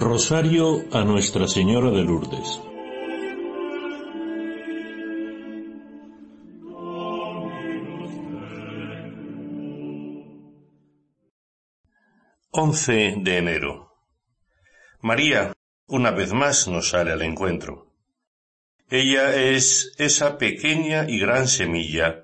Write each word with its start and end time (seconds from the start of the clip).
Rosario 0.00 0.84
a 0.92 1.02
Nuestra 1.02 1.48
Señora 1.48 1.90
de 1.90 2.04
Lourdes. 2.04 2.60
Once 12.52 13.14
de 13.16 13.38
enero. 13.38 13.92
María, 15.00 15.52
una 15.88 16.12
vez 16.12 16.32
más, 16.32 16.68
nos 16.68 16.90
sale 16.90 17.10
al 17.10 17.22
encuentro. 17.22 17.92
Ella 18.90 19.34
es 19.34 19.94
esa 19.98 20.38
pequeña 20.38 21.08
y 21.08 21.18
gran 21.18 21.48
semilla 21.48 22.22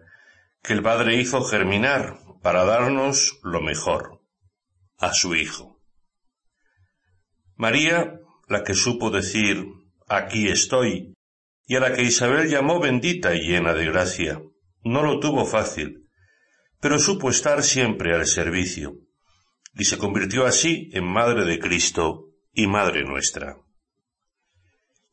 que 0.62 0.74
el 0.74 0.82
Padre 0.82 1.16
hizo 1.16 1.42
germinar 1.42 2.20
para 2.40 2.64
darnos 2.64 3.40
lo 3.42 3.60
mejor, 3.60 4.20
a 4.98 5.12
su 5.12 5.34
Hijo. 5.34 5.73
María, 7.56 8.20
la 8.48 8.64
que 8.64 8.74
supo 8.74 9.10
decir, 9.10 9.64
aquí 10.08 10.48
estoy, 10.48 11.14
y 11.66 11.76
a 11.76 11.80
la 11.80 11.94
que 11.94 12.02
Isabel 12.02 12.48
llamó 12.48 12.80
bendita 12.80 13.34
y 13.34 13.40
llena 13.40 13.74
de 13.74 13.86
gracia, 13.86 14.42
no 14.82 15.02
lo 15.02 15.20
tuvo 15.20 15.46
fácil, 15.46 16.08
pero 16.80 16.98
supo 16.98 17.30
estar 17.30 17.62
siempre 17.62 18.14
al 18.14 18.26
servicio, 18.26 18.96
y 19.74 19.84
se 19.84 19.98
convirtió 19.98 20.46
así 20.46 20.90
en 20.92 21.04
Madre 21.04 21.44
de 21.44 21.58
Cristo 21.58 22.30
y 22.52 22.66
Madre 22.66 23.04
nuestra. 23.04 23.56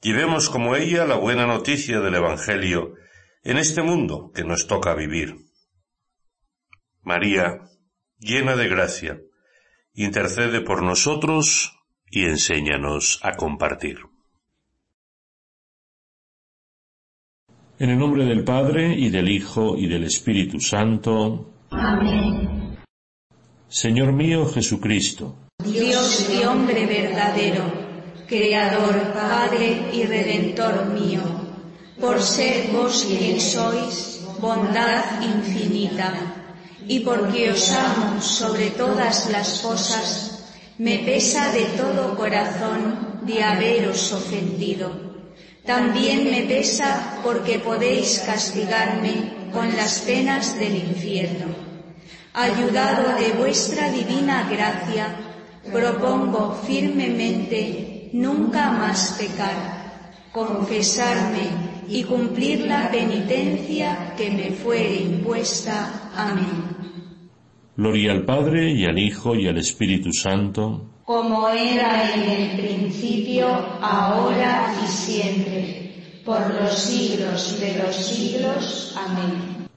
Llevemos 0.02 0.50
como 0.50 0.76
ella 0.76 1.06
la 1.06 1.16
buena 1.16 1.46
noticia 1.46 2.00
del 2.00 2.16
Evangelio 2.16 2.96
en 3.44 3.58
este 3.58 3.84
mundo 3.84 4.32
que 4.34 4.44
nos 4.44 4.68
toca 4.68 4.96
vivir. 4.96 5.36
María, 7.04 7.62
llena 8.18 8.56
de 8.56 8.68
gracia, 8.68 9.20
intercede 9.94 10.62
por 10.62 10.84
nosotros 10.84 11.78
y 12.12 12.26
enséñanos 12.26 13.20
a 13.24 13.36
compartir. 13.38 14.00
En 17.80 17.90
el 17.90 17.98
nombre 17.98 18.26
del 18.26 18.44
Padre 18.44 18.94
y 18.96 19.10
del 19.10 19.28
Hijo 19.30 19.76
y 19.76 19.88
del 19.88 20.04
Espíritu 20.04 20.60
Santo. 20.60 21.54
Amén. 21.72 22.78
Señor 23.68 24.12
mío 24.12 24.46
Jesucristo. 24.46 25.36
Dios 25.64 26.30
y 26.30 26.44
hombre 26.44 26.86
verdadero, 26.86 27.64
Creador, 28.28 29.14
Padre 29.14 29.90
y 29.94 30.04
Redentor 30.04 30.88
mío, 30.88 31.22
por 32.00 32.22
ser 32.22 32.72
vos 32.72 33.06
quien 33.08 33.40
sois, 33.40 34.28
bondad 34.40 35.22
infinita, 35.22 36.14
y 36.88 37.00
porque 37.00 37.52
os 37.52 37.72
amo 37.72 38.22
sobre 38.22 38.72
todas 38.72 39.30
las 39.32 39.62
cosas, 39.62 40.41
me 40.82 40.98
pesa 40.98 41.52
de 41.52 41.66
todo 41.78 42.16
corazón 42.16 43.22
de 43.22 43.44
haberos 43.44 44.12
ofendido. 44.14 44.90
También 45.64 46.32
me 46.32 46.42
pesa 46.42 47.20
porque 47.22 47.60
podéis 47.60 48.24
castigarme 48.26 49.52
con 49.54 49.78
las 49.78 50.00
penas 50.00 50.58
del 50.58 50.78
infierno. 50.78 51.54
Ayudado 52.34 53.16
de 53.16 53.32
vuestra 53.34 53.92
divina 53.92 54.50
gracia, 54.50 55.16
propongo 55.72 56.60
firmemente 56.66 58.10
nunca 58.14 58.72
más 58.72 59.18
pecar, 59.20 60.32
confesarme 60.32 61.46
y 61.90 62.04
cumplir 62.06 62.62
la 62.62 62.90
penitencia 62.90 64.16
que 64.18 64.32
me 64.32 64.50
fuere 64.50 64.96
impuesta. 64.96 66.10
Amén. 66.16 66.81
Gloria 67.78 68.12
al 68.12 68.26
Padre 68.26 68.70
y 68.74 68.86
al 68.86 69.00
Hijo 69.00 69.34
y 69.34 69.48
al 69.48 69.58
Espíritu 69.58 70.12
Santo. 70.12 71.04
Como 71.06 71.48
era 71.48 72.14
en 72.14 72.30
el 72.30 72.58
principio, 72.60 73.48
ahora 73.48 74.74
y 74.84 74.88
siempre, 74.88 76.22
por 76.26 76.54
los 76.54 76.74
siglos 76.74 77.60
de 77.62 77.82
los 77.82 77.96
siglos. 77.96 78.96
Amén. 78.98 79.68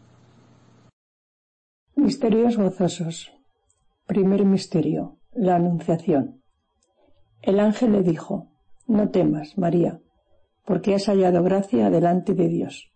Misterios 1.95 2.57
gozosos. 2.57 3.33
Primer 4.07 4.45
misterio, 4.45 5.19
la 5.33 5.55
Anunciación. 5.55 6.43
El 7.43 7.61
ángel 7.61 7.93
le 7.93 8.03
dijo, 8.03 8.49
No 8.89 9.09
temas, 9.11 9.57
María, 9.57 10.01
porque 10.65 10.95
has 10.97 11.07
hallado 11.07 11.45
gracia 11.45 11.91
delante 11.91 12.35
de 12.35 12.49
Dios. 12.49 12.91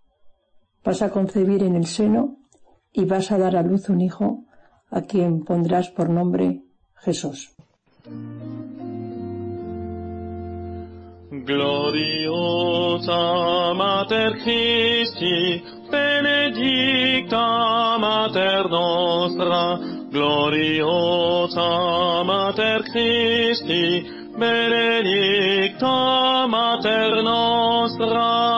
Vas 0.85 1.03
a 1.03 1.11
concebir 1.11 1.63
en 1.63 1.77
el 1.77 1.87
seno 1.87 2.37
y 2.93 3.05
vas 3.05 3.31
a 3.31 3.39
dar 3.39 3.57
a 3.57 3.63
luz 3.63 3.89
un 3.89 4.01
hijo 4.01 4.48
a 4.91 5.03
quien 5.03 5.45
pondrás 5.45 5.91
por 5.91 6.09
nombre 6.09 6.63
Jesús. 6.97 7.51
Gloriosa 11.31 13.15
Mater 13.75 14.33
Christi, 14.43 15.63
benedicta 15.91 17.99
Mater 17.99 18.71
nostra, 18.71 19.79
gloriosa 20.11 22.25
Mater 22.25 22.83
Christi, 22.93 24.07
benedicta 24.39 26.47
Mater 26.49 27.23
nostra, 27.23 28.58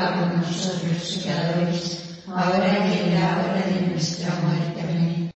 ahora 2.35 2.87
y 2.87 2.99
en 2.99 3.13
la 3.15 3.27
hora 3.39 3.63
de 3.67 3.87
nuestra 3.87 4.33
muerte. 4.41 4.81
Amén. 4.81 5.31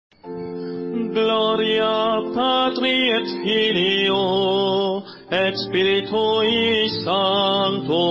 Gloria 1.13 1.93
Patri 2.33 3.09
et 3.09 3.27
Filio 3.43 5.03
et 5.31 5.55
Spiritui 5.55 6.89
Sancto. 7.03 8.05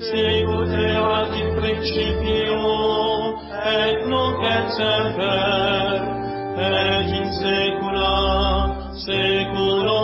Sicut 0.00 0.68
erat 0.68 1.32
in 1.42 1.50
principio 1.60 2.58
et 3.64 4.06
nunc 4.06 4.40
et 4.44 4.68
semper 4.76 6.00
et 6.58 7.08
in 7.20 7.28
saecula 7.40 8.16
saeculorum. 9.06 10.03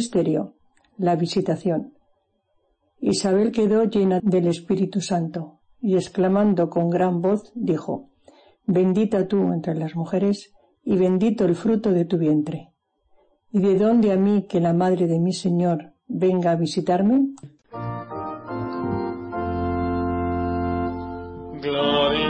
Misterio, 0.00 0.54
la 0.96 1.14
visitación. 1.14 1.92
Isabel 3.00 3.52
quedó 3.52 3.84
llena 3.84 4.18
del 4.22 4.46
Espíritu 4.46 5.02
Santo 5.02 5.60
y 5.78 5.96
exclamando 5.96 6.70
con 6.70 6.88
gran 6.88 7.20
voz 7.20 7.52
dijo, 7.54 8.08
Bendita 8.64 9.28
tú 9.28 9.52
entre 9.52 9.74
las 9.74 9.94
mujeres 9.96 10.54
y 10.82 10.96
bendito 10.96 11.44
el 11.44 11.54
fruto 11.54 11.92
de 11.92 12.06
tu 12.06 12.16
vientre. 12.16 12.72
¿Y 13.52 13.60
de 13.60 13.76
dónde 13.76 14.10
a 14.12 14.16
mí 14.16 14.46
que 14.48 14.58
la 14.60 14.72
madre 14.72 15.06
de 15.06 15.20
mi 15.20 15.34
Señor 15.34 15.92
venga 16.06 16.52
a 16.52 16.56
visitarme? 16.56 17.34
Gloriosa 21.60 22.29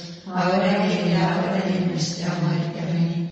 ahora 0.35 0.87
y 0.87 0.91
en 0.99 1.13
la 1.13 1.27
hora 1.37 1.61
de 1.65 1.79
nuestra 1.87 2.33
muerte. 2.41 2.79
Amén. 2.79 3.29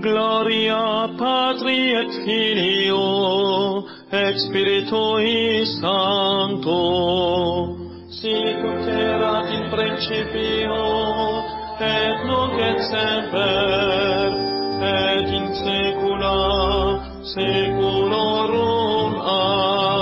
Gloria 0.00 1.08
Patri 1.18 1.94
et 1.94 2.10
Filio 2.24 3.84
et 4.10 4.36
Spiritui 4.38 5.66
Sancto, 5.80 6.80
sic 8.10 8.64
ut 8.64 8.88
erat 8.88 9.50
in 9.50 9.70
principio 9.70 10.80
et 11.80 12.24
nunc 12.26 12.58
et 12.58 12.78
semper 12.90 14.32
et 14.82 15.28
in 15.38 15.46
saecula 15.60 16.38
saeculorum. 17.34 19.20
Amen. 19.20 19.95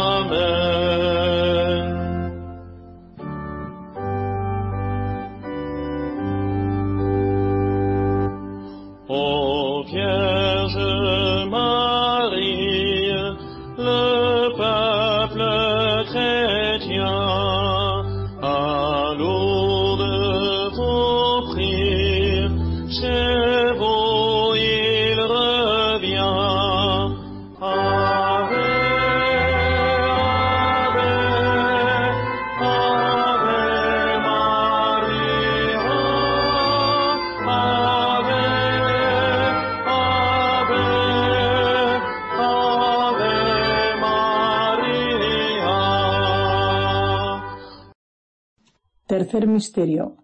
Tercer 49.34 49.50
misterio. 49.50 50.16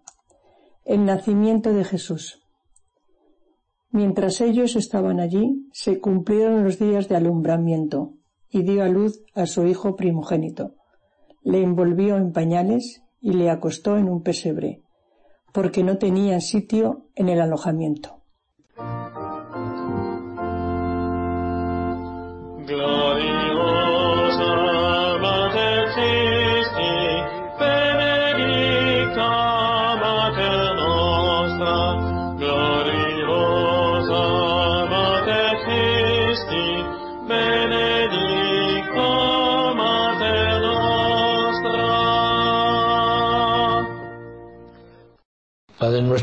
El 0.84 1.04
nacimiento 1.04 1.72
de 1.72 1.82
Jesús. 1.82 2.44
Mientras 3.90 4.40
ellos 4.40 4.76
estaban 4.76 5.18
allí, 5.18 5.66
se 5.72 5.98
cumplieron 5.98 6.62
los 6.62 6.78
días 6.78 7.08
de 7.08 7.16
alumbramiento, 7.16 8.12
y 8.48 8.62
dio 8.62 8.84
a 8.84 8.88
luz 8.88 9.20
a 9.34 9.46
su 9.46 9.66
hijo 9.66 9.96
primogénito. 9.96 10.76
Le 11.42 11.60
envolvió 11.60 12.18
en 12.18 12.30
pañales 12.30 13.02
y 13.20 13.32
le 13.32 13.50
acostó 13.50 13.96
en 13.96 14.08
un 14.08 14.22
pesebre, 14.22 14.80
porque 15.52 15.82
no 15.82 15.98
tenían 15.98 16.40
sitio 16.40 17.08
en 17.16 17.30
el 17.30 17.40
alojamiento. 17.40 18.22
Gloriosa 22.64 23.29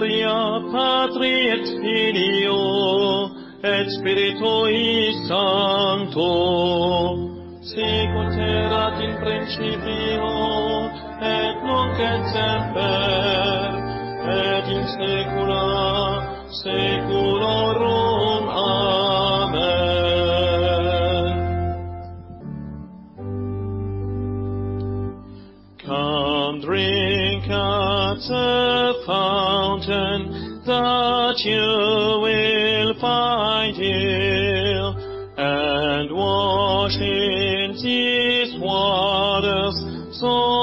Gloria 0.00 0.64
Patri 0.72 1.48
et 1.52 1.66
Filio 1.82 3.28
et 3.62 3.86
Spiritui 3.98 5.12
Sancto, 5.28 6.30
sicut 7.60 8.32
erat 8.32 8.96
in 9.04 9.12
principio 9.20 10.32
et 11.20 11.54
nunc 11.68 12.00
et 12.00 12.22
semper 12.32 13.76
et 14.40 14.72
in 14.72 14.84
saecula 14.96 15.64
saeculorum. 16.62 18.09
At 28.20 28.28
the 28.28 29.02
fountain 29.06 30.62
that 30.66 31.40
you 31.44 32.20
will 32.22 33.00
find 33.00 33.76
here, 33.76 34.92
and 35.38 36.10
wash 36.12 36.96
in 36.96 37.72
these 37.82 38.60
waters 38.60 39.74
so 40.20 40.59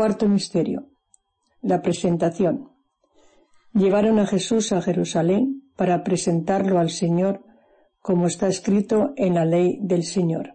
Cuarto 0.00 0.26
misterio. 0.26 0.86
La 1.60 1.82
presentación. 1.82 2.70
Llevaron 3.74 4.18
a 4.18 4.26
Jesús 4.26 4.72
a 4.72 4.80
Jerusalén 4.80 5.70
para 5.76 6.02
presentarlo 6.04 6.78
al 6.78 6.88
Señor 6.88 7.44
como 8.00 8.26
está 8.26 8.48
escrito 8.48 9.12
en 9.16 9.34
la 9.34 9.44
ley 9.44 9.78
del 9.82 10.04
Señor. 10.04 10.54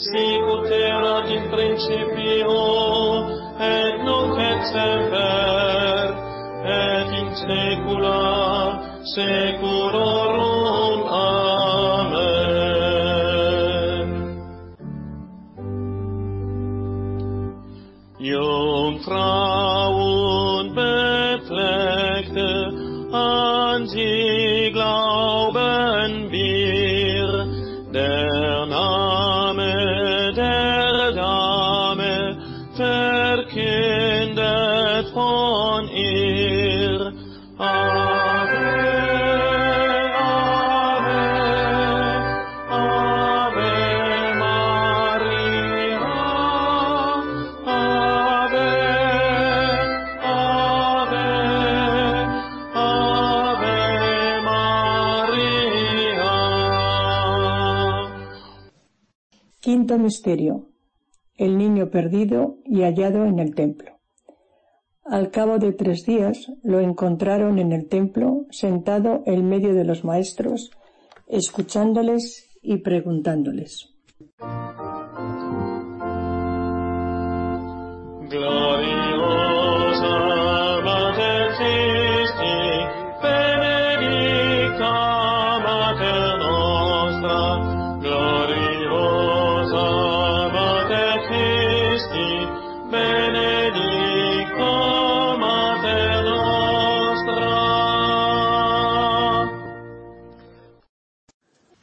sicut 0.00 0.64
erat 0.72 1.28
in 1.28 1.44
principio 1.52 2.56
et 3.60 4.00
nunc 4.04 4.38
et 4.40 4.60
semper 4.72 6.16
et 6.64 7.08
in 7.20 7.28
saecula 7.42 8.22
saeculorum. 9.14 10.98
Amen. 11.20 12.48
Jungfrauen 18.30 19.06
befleckte, 20.80 22.52
an 23.12 23.80
sie 23.88 24.29
misterio. 60.02 60.68
El 61.36 61.56
niño 61.56 61.90
perdido 61.90 62.58
y 62.64 62.82
hallado 62.82 63.24
en 63.24 63.38
el 63.38 63.54
templo. 63.54 64.00
Al 65.04 65.30
cabo 65.30 65.58
de 65.58 65.72
tres 65.72 66.04
días 66.04 66.52
lo 66.62 66.80
encontraron 66.80 67.58
en 67.58 67.72
el 67.72 67.88
templo 67.88 68.46
sentado 68.50 69.22
en 69.26 69.48
medio 69.48 69.74
de 69.74 69.84
los 69.84 70.04
maestros, 70.04 70.70
escuchándoles 71.26 72.48
y 72.62 72.78
preguntándoles. 72.78 73.94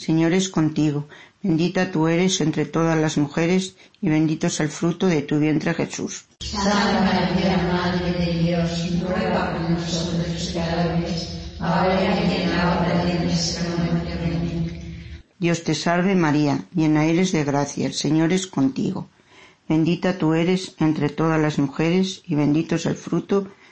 Señor 0.00 0.32
es 0.32 0.48
contigo, 0.48 1.08
bendita 1.42 1.90
tú 1.92 2.08
eres 2.08 2.40
entre 2.40 2.64
todas 2.64 2.98
las 2.98 3.18
mujeres 3.18 3.76
y 4.00 4.08
bendito 4.08 4.46
es 4.46 4.58
el 4.60 4.70
fruto 4.70 5.06
de 5.06 5.20
tu 5.20 5.38
vientre 5.38 5.74
Jesús. 5.74 6.24
Santa 6.40 7.02
María, 7.02 7.58
Madre 7.70 8.12
de 8.12 8.38
Dios, 8.38 8.70
ruega 9.02 9.52
por 9.52 9.68
nosotros 9.68 10.52
pecadores, 10.54 11.38
ahora 11.60 12.00
y 12.00 12.42
en 12.42 12.50
la 12.56 12.80
hora 12.80 13.04
de 13.04 13.24
nuestra 13.26 13.68
muerte. 13.76 14.12
Amén. 14.14 15.02
Dios 15.38 15.64
te 15.64 15.74
salve 15.74 16.14
María, 16.14 16.64
llena 16.74 17.04
eres 17.04 17.32
de 17.32 17.44
gracia, 17.44 17.84
el 17.84 17.92
Señor 17.92 18.32
es 18.32 18.46
contigo. 18.46 19.10
Bendita 19.68 20.16
tú 20.16 20.32
eres 20.32 20.76
entre 20.78 21.10
todas 21.10 21.38
las 21.38 21.58
mujeres 21.58 22.22
y 22.26 22.36
bendito 22.36 22.76
es 22.76 22.86
el 22.86 22.94
fruto 22.94 23.48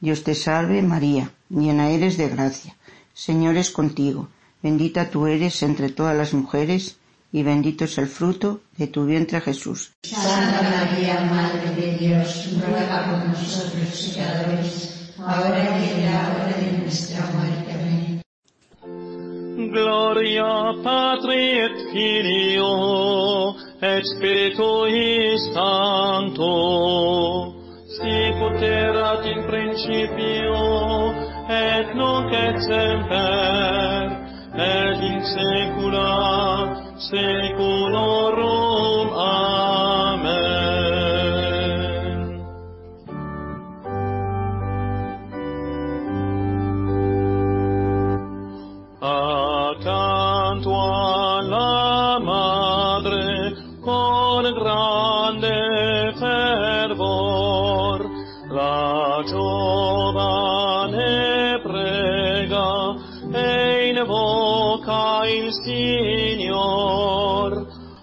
Dios 0.00 0.24
te 0.24 0.34
salve 0.34 0.82
María, 0.82 1.30
llena 1.50 1.90
eres 1.90 2.16
de 2.16 2.28
gracia, 2.28 2.76
Señor 3.12 3.56
es 3.56 3.70
contigo, 3.70 4.28
bendita 4.62 5.10
tú 5.10 5.26
eres 5.26 5.62
entre 5.62 5.90
todas 5.90 6.16
las 6.16 6.32
mujeres 6.32 6.96
y 7.32 7.42
bendito 7.42 7.84
es 7.84 7.98
el 7.98 8.06
fruto 8.06 8.60
de 8.76 8.86
tu 8.86 9.04
vientre 9.04 9.40
Jesús. 9.40 9.92
Santa 10.02 10.62
María, 10.62 11.20
Madre 11.20 11.74
de 11.74 11.98
Dios, 11.98 12.48
ruega 12.66 13.10
por 13.10 13.28
nosotros 13.28 14.12
pecadores, 14.14 15.12
ahora 15.18 15.78
y 15.78 15.90
en 15.90 16.06
la 16.06 16.34
hora 16.34 16.56
de 16.56 16.78
nuestra 16.78 17.26
muerte. 17.32 17.72
Amén. 17.72 18.22
Gloria 19.70 20.72
Patri 20.82 21.60
et 21.60 21.76
Filio 21.92 23.54
et 23.82 24.02
Spiritui 24.04 25.38
Sancto, 25.52 26.54
sicut 28.00 28.62
erat 28.62 29.24
in 29.26 29.40
principio 29.50 30.60
et 31.48 31.94
nunc 31.94 32.32
et 32.32 32.56
semper 32.68 34.08
et 34.68 35.04
in 35.10 35.20
saecula 35.34 36.08
saeculorum. 37.10 38.50
Grande 54.60 56.12
fervor 56.18 57.40
la 57.40 57.49
giovane 59.24 60.90
prega 61.62 62.94
e 63.32 63.88
invoca 63.88 65.26
il 65.26 65.52
Signor. 65.62 66.98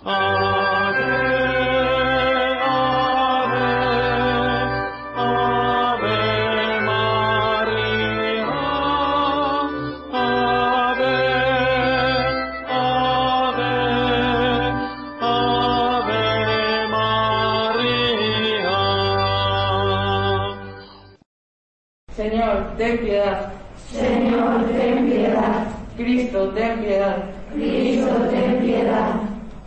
Ave, 0.04 0.57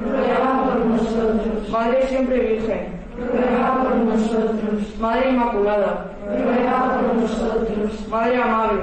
ruega 0.00 0.64
por 0.64 0.86
nosotros. 0.86 1.68
Madre 1.70 2.02
Siempre 2.06 2.38
Virgen, 2.38 2.88
ruega 3.16 3.82
por 3.82 3.96
nosotros. 3.96 4.98
Madre 5.00 5.30
Inmaculada, 5.30 6.10
ruega 6.26 7.00
por 7.00 7.22
nosotros. 7.22 8.08
Madre 8.08 8.42
Amable, 8.42 8.82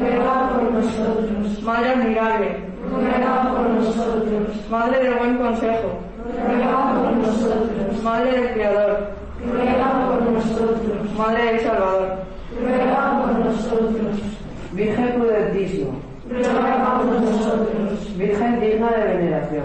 ruega 0.00 0.50
por 0.50 0.72
nosotros. 0.72 1.62
Madre 1.62 1.88
Admirable, 1.90 2.56
ruega 2.90 3.54
por 3.54 3.70
nosotros. 3.70 4.70
Madre 4.70 5.02
del 5.02 5.14
Buen 5.14 5.38
Consejo, 5.38 5.98
ruega 6.46 6.94
por 6.94 7.12
nosotros. 7.16 8.02
Madre 8.02 8.32
del 8.32 8.52
Creador, 8.52 9.10
ruega 9.52 10.08
por 10.08 10.22
nosotros. 10.32 11.14
Madre 11.18 11.44
del 11.44 11.60
Salvador, 11.60 12.08
ruega 12.60 13.22
por 13.22 13.38
nosotros. 13.44 14.20
Virgen 14.72 15.12
prudentísima, 15.14 15.92
ruega 16.28 16.98
por 16.98 17.20
nosotros. 17.20 18.16
Virgen 18.16 18.60
digna 18.60 18.90
de 18.90 19.04
veneración, 19.04 19.64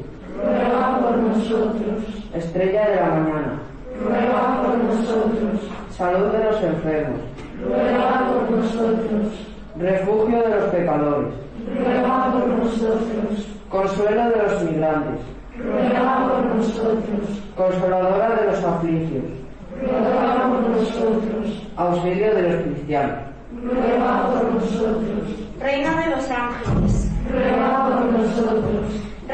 ruega 0.43 0.99
por 0.99 1.17
nosotros. 1.17 2.03
estrella 2.33 2.89
de 2.89 2.95
la 2.95 3.05
mañana, 3.07 3.59
ruega 4.03 4.63
por 4.63 4.77
nosotros. 4.77 5.59
salud 5.91 6.31
de 6.31 6.43
los 6.43 6.63
enfermos, 6.63 7.21
ruega 7.63 8.27
por 8.27 8.57
nosotros. 8.57 9.47
refugio 9.77 10.41
de 10.43 10.49
los 10.49 10.63
pecadores, 10.65 11.33
ruega 11.77 12.31
por 12.31 12.47
nosotros. 12.47 13.47
consuelo 13.69 14.29
de 14.29 14.43
los 14.43 14.63
migrantes, 14.63 15.21
ruega 15.57 16.29
por 16.29 16.55
nosotros. 16.55 17.41
consoladora 17.55 18.35
de 18.35 18.45
los 18.47 18.63
afligios, 18.63 19.23
ruega 19.81 20.49
por 20.49 20.69
nosotros. 20.69 21.67
auxilio 21.77 22.35
de 22.35 22.41
los 22.41 22.55
cristianos, 22.63 23.19
ruega 23.63 24.27
por 24.27 24.53
nosotros. 24.53 25.23
Reina 25.59 26.01
de 26.01 26.15
los 26.15 26.31
ángeles, 26.31 27.11
ruega 27.31 27.85
por 27.85 28.05
nosotros. 28.05 29.10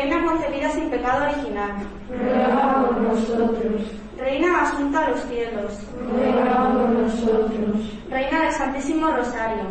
Reina 0.00 0.24
concebida 0.24 0.70
sin 0.70 0.88
pecado 0.88 1.26
original, 1.26 1.72
ruega 2.08 2.88
nosotros. 3.02 3.82
Reina 4.16 4.62
asunta 4.62 5.04
a 5.04 5.10
los 5.10 5.20
cielos, 5.24 5.72
ruega 6.10 6.68
nosotros. 6.88 7.98
Reina 8.08 8.40
del 8.40 8.52
Santísimo 8.52 9.08
Rosario, 9.08 9.64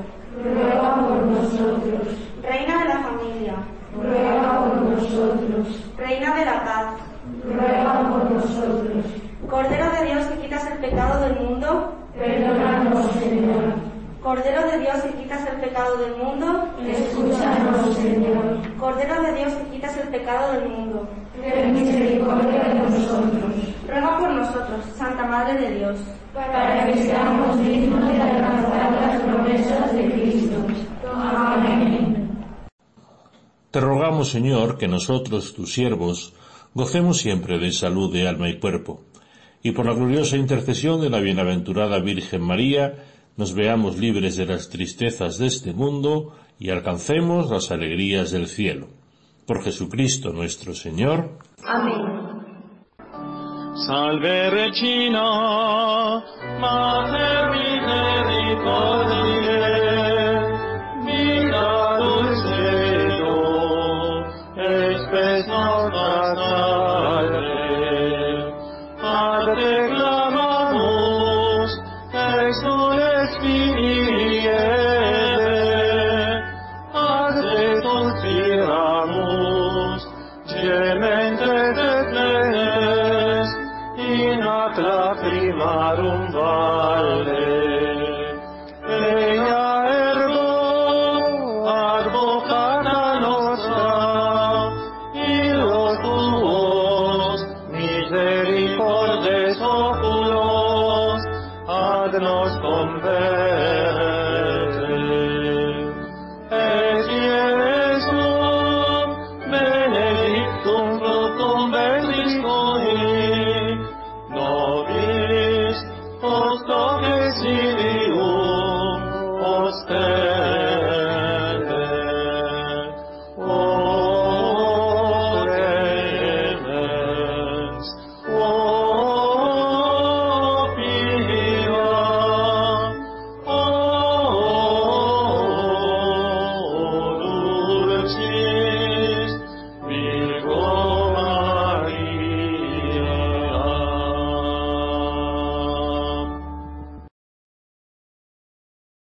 ruega 0.44 0.96
por 1.08 1.24
nosotros. 1.24 2.08
Reina 2.44 2.78
de 2.78 2.90
la 2.90 3.00
familia, 3.00 3.56
ruega 3.96 4.66
por 4.66 4.82
nosotros. 4.84 5.92
Reina 5.98 6.36
de 6.36 6.46
la 6.46 6.64
paz, 6.64 6.86
ruega 7.44 8.10
por 8.12 8.32
nosotros. 8.32 9.06
Cordero 9.50 9.86
de 10.00 10.14
Dios 10.14 10.28
que 10.28 10.42
quitas 10.42 10.72
el 10.72 10.78
pecado 10.78 11.22
del 11.22 11.40
mundo, 11.40 11.96
perdónanos, 12.16 13.12
Señor. 13.14 13.89
Cordero 14.22 14.70
de 14.70 14.80
Dios 14.80 14.96
que 15.02 15.24
quitas 15.24 15.48
el 15.48 15.62
pecado 15.62 15.96
del 15.96 16.18
mundo, 16.18 16.68
escúchanos, 16.86 17.96
Señor. 17.96 18.78
Cordero 18.78 19.22
de 19.22 19.34
Dios 19.34 19.54
que 19.54 19.76
quitas 19.76 19.98
el 19.98 20.10
pecado 20.10 20.54
del 20.54 20.70
mundo, 20.70 21.08
ten 21.42 21.74
misericordia 21.74 22.64
de 22.64 22.74
nosotros. 22.76 23.54
ruega 23.88 24.20
por 24.20 24.34
nosotros, 24.34 24.86
Santa 24.98 25.26
Madre 25.26 25.62
de 25.62 25.76
Dios, 25.76 26.00
para 26.34 26.86
que 26.86 27.02
seamos 27.02 27.60
dignos 27.60 28.12
de 28.12 28.22
alcanzar 28.22 28.92
las 28.92 29.22
promesas 29.22 29.94
de 29.94 30.12
Cristo. 30.12 30.56
Amén. 31.06 32.30
Te 33.72 33.80
rogamos, 33.80 34.30
Señor, 34.30 34.78
que 34.78 34.90
nosotros, 34.90 35.54
tus 35.54 35.74
siervos, 35.74 36.34
gocemos 36.74 37.20
siempre 37.20 37.58
de 37.58 37.72
salud 37.72 38.12
de 38.12 38.28
alma 38.28 38.50
y 38.50 38.60
cuerpo, 38.60 39.02
y 39.64 39.72
por 39.72 39.86
la 39.86 39.94
gloriosa 39.94 40.36
intercesión 40.36 41.00
de 41.00 41.10
la 41.10 41.20
bienaventurada 41.20 42.00
Virgen 42.00 42.42
María, 42.42 42.96
nos 43.40 43.56
veamos 43.56 43.98
libres 43.98 44.36
de 44.36 44.46
las 44.46 44.70
tristezas 44.70 45.38
de 45.38 45.48
este 45.48 45.72
mundo 45.72 46.36
y 46.60 46.72
alcancemos 46.72 47.50
las 47.50 47.72
alegrías 47.72 48.32
del 48.32 48.48
cielo. 48.48 48.90
Por 49.48 49.64
Jesucristo 49.64 50.34
nuestro 50.34 50.74
Señor. 50.74 51.38
Amén. 51.64 52.20
Salve 53.88 54.50
Regina, 54.50 56.22
Mater 56.60 57.52
Misericordiae, 57.52 59.99
in 84.32 84.42
hat 84.42 84.78
primarum 85.22 86.32
valde. 86.32 87.49